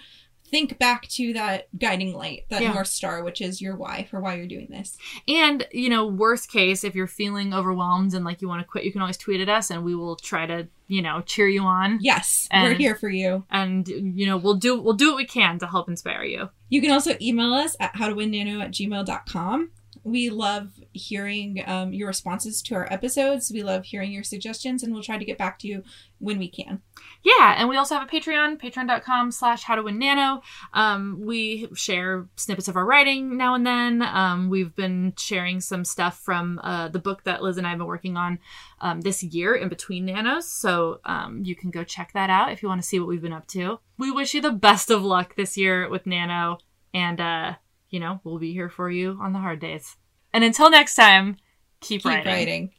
think 0.50 0.78
back 0.78 1.06
to 1.08 1.32
that 1.34 1.68
guiding 1.78 2.12
light, 2.12 2.44
that 2.48 2.62
Yeah. 2.62 2.72
North 2.72 2.88
Star, 2.88 3.22
which 3.22 3.40
is 3.40 3.60
your 3.60 3.76
why 3.76 4.06
for 4.10 4.20
why 4.20 4.34
you're 4.34 4.46
doing 4.46 4.68
this. 4.70 4.98
And, 5.28 5.66
you 5.72 5.88
know, 5.88 6.06
worst 6.06 6.50
case, 6.50 6.84
if 6.84 6.94
you're 6.94 7.06
feeling 7.06 7.54
overwhelmed 7.54 8.14
and 8.14 8.24
like 8.24 8.42
you 8.42 8.48
want 8.48 8.60
to 8.60 8.66
quit, 8.66 8.84
you 8.84 8.92
can 8.92 9.00
always 9.00 9.16
tweet 9.16 9.40
at 9.40 9.48
us 9.48 9.70
and 9.70 9.84
we 9.84 9.94
will 9.94 10.16
try 10.16 10.46
to, 10.46 10.68
you 10.88 11.02
know, 11.02 11.22
cheer 11.22 11.48
you 11.48 11.62
on. 11.62 11.98
Yes, 12.00 12.48
we're 12.52 12.74
here 12.74 12.94
for 12.94 13.08
you. 13.08 13.44
And, 13.50 13.86
you 13.88 14.26
know, 14.26 14.36
we'll 14.36 14.54
do 14.56 14.80
we'll 14.80 14.94
do 14.94 15.08
what 15.10 15.16
we 15.16 15.26
can 15.26 15.58
to 15.60 15.66
help 15.66 15.88
inspire 15.88 16.24
you. 16.24 16.50
You 16.68 16.80
can 16.80 16.90
also 16.90 17.16
email 17.20 17.52
us 17.52 17.76
at 17.80 17.94
howtowinnano 17.94 18.62
at 18.62 18.72
gmail.com. 18.72 19.70
We 20.04 20.30
love 20.30 20.72
hearing 20.92 21.62
um, 21.66 21.92
your 21.92 22.08
responses 22.08 22.62
to 22.62 22.74
our 22.74 22.92
episodes. 22.92 23.50
We 23.52 23.62
love 23.62 23.84
hearing 23.84 24.12
your 24.12 24.24
suggestions, 24.24 24.82
and 24.82 24.92
we'll 24.92 25.02
try 25.02 25.18
to 25.18 25.24
get 25.24 25.38
back 25.38 25.58
to 25.60 25.68
you 25.68 25.82
when 26.18 26.38
we 26.38 26.48
can. 26.48 26.82
Yeah, 27.22 27.54
and 27.56 27.68
we 27.68 27.76
also 27.76 27.96
have 27.96 28.06
a 28.06 28.10
Patreon, 28.10 28.60
patreon.com 28.60 29.30
slash 29.30 29.62
how 29.62 29.74
to 29.74 29.82
win 29.82 29.98
nano. 29.98 30.42
Um, 30.72 31.20
we 31.20 31.68
share 31.74 32.28
snippets 32.36 32.68
of 32.68 32.76
our 32.76 32.84
writing 32.84 33.36
now 33.36 33.54
and 33.54 33.66
then. 33.66 34.02
Um, 34.02 34.48
we've 34.48 34.74
been 34.74 35.14
sharing 35.18 35.60
some 35.60 35.84
stuff 35.84 36.18
from 36.18 36.60
uh, 36.62 36.88
the 36.88 36.98
book 36.98 37.24
that 37.24 37.42
Liz 37.42 37.58
and 37.58 37.66
I 37.66 37.70
have 37.70 37.78
been 37.78 37.86
working 37.86 38.16
on 38.16 38.38
um, 38.80 39.00
this 39.00 39.22
year 39.22 39.54
in 39.54 39.68
between 39.68 40.06
nanos. 40.06 40.48
So 40.48 41.00
um, 41.04 41.42
you 41.44 41.54
can 41.54 41.70
go 41.70 41.84
check 41.84 42.12
that 42.14 42.30
out 42.30 42.52
if 42.52 42.62
you 42.62 42.68
want 42.68 42.80
to 42.80 42.86
see 42.86 42.98
what 42.98 43.08
we've 43.08 43.22
been 43.22 43.32
up 43.32 43.46
to. 43.48 43.80
We 43.98 44.10
wish 44.10 44.34
you 44.34 44.40
the 44.40 44.52
best 44.52 44.90
of 44.90 45.02
luck 45.02 45.36
this 45.36 45.56
year 45.56 45.88
with 45.88 46.06
Nano, 46.06 46.58
and, 46.94 47.20
uh, 47.20 47.54
you 47.90 48.00
know, 48.00 48.20
we'll 48.24 48.38
be 48.38 48.52
here 48.52 48.68
for 48.68 48.90
you 48.90 49.18
on 49.20 49.32
the 49.32 49.38
hard 49.38 49.60
days. 49.60 49.96
And 50.32 50.44
until 50.44 50.70
next 50.70 50.94
time, 50.94 51.36
keep, 51.80 52.02
Keep 52.02 52.10
writing. 52.10 52.32
writing. 52.32 52.70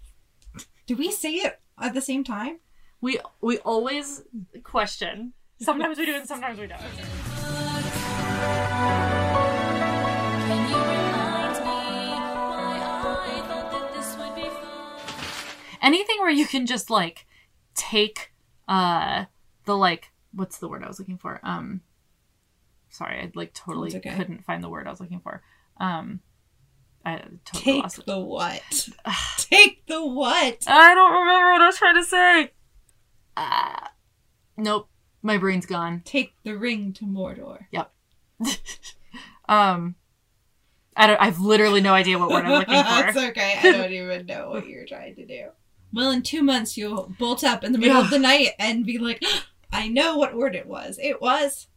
Do 0.87 0.95
we 0.95 1.11
say 1.11 1.33
it 1.33 1.59
at 1.79 1.93
the 1.93 2.01
same 2.01 2.23
time? 2.23 2.59
We 3.01 3.19
we 3.41 3.57
always 3.59 4.23
question. 4.63 5.33
Sometimes 5.59 5.97
we 5.97 6.05
do 6.05 6.15
and 6.15 6.27
sometimes 6.27 6.59
we 6.59 6.67
don't. 6.67 6.79
Can 9.21 10.69
you 10.69 10.75
remind 10.75 11.55
me 11.59 12.11
why 12.51 12.77
I 12.81 13.41
thought 13.47 13.71
that 13.71 13.93
this 13.93 14.17
would 14.17 14.35
be 14.35 14.41
fun? 14.49 15.55
anything 15.81 16.17
where 16.19 16.29
you 16.29 16.45
can 16.45 16.65
just 16.65 16.89
like 16.89 17.25
take 17.75 18.31
uh 18.67 19.25
the 19.65 19.75
like 19.77 20.11
what's 20.33 20.57
the 20.59 20.67
word 20.67 20.83
I 20.83 20.87
was 20.87 20.99
looking 20.99 21.17
for? 21.17 21.39
Um 21.43 21.81
sorry, 22.91 23.19
I 23.19 23.31
like 23.35 23.53
totally 23.53 23.95
okay. 23.95 24.15
couldn't 24.15 24.43
find 24.45 24.63
the 24.63 24.69
word 24.69 24.87
I 24.87 24.91
was 24.91 24.99
looking 24.99 25.19
for. 25.21 25.41
Um 25.79 26.19
I 27.03 27.17
totally 27.45 27.63
Take 27.75 27.83
lost 27.83 27.99
it. 27.99 28.05
the 28.05 28.19
what? 28.19 28.61
Take 29.37 29.85
the 29.87 30.05
what? 30.05 30.63
I 30.67 30.93
don't 30.93 31.13
remember 31.13 31.51
what 31.53 31.61
I 31.61 31.65
was 31.65 31.77
trying 31.77 31.95
to 31.95 32.03
say. 32.03 32.51
Ah. 33.37 33.91
nope, 34.57 34.87
my 35.23 35.37
brain's 35.37 35.65
gone. 35.65 36.01
Take 36.05 36.33
the 36.43 36.57
ring 36.57 36.93
to 36.93 37.05
Mordor. 37.05 37.65
Yep. 37.71 37.91
um 39.49 39.95
I 40.95 41.07
don't 41.07 41.21
I've 41.21 41.39
literally 41.39 41.81
no 41.81 41.93
idea 41.93 42.19
what 42.19 42.29
word 42.29 42.45
I'm 42.45 42.51
looking 42.51 42.73
for. 42.75 42.83
That's 42.83 43.13
for. 43.19 43.25
okay. 43.29 43.55
I 43.59 43.71
don't 43.71 43.91
even 43.93 44.25
know 44.25 44.49
what 44.51 44.67
you're 44.67 44.85
trying 44.85 45.15
to 45.15 45.25
do. 45.25 45.47
Well, 45.93 46.11
in 46.11 46.21
two 46.21 46.41
months, 46.43 46.77
you'll 46.77 47.13
bolt 47.19 47.43
up 47.43 47.63
in 47.63 47.71
the 47.73 47.77
middle 47.77 47.97
Yeah. 47.97 48.03
of 48.03 48.09
the 48.11 48.19
night 48.19 48.49
and 48.59 48.85
be 48.85 48.97
like, 48.97 49.21
I 49.73 49.87
know 49.87 50.17
what 50.17 50.35
word 50.35 50.55
it 50.55 50.67
was. 50.67 50.97
It 51.01 51.21
was 51.21 51.67